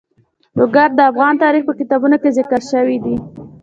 [0.57, 3.15] لوگر د افغان تاریخ په کتابونو کې ذکر شوی دي.